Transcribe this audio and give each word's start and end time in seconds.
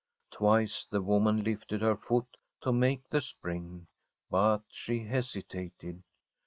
Twice 0.31 0.85
the 0.85 0.99
woman 1.03 1.43
lifted 1.43 1.81
her 1.81 1.95
foot 1.95 2.25
to 2.61 2.73
make 2.73 3.07
the 3.11 3.21
spring, 3.21 3.85
but 4.31 4.63
she 4.71 5.01
hesitated. 5.01 6.01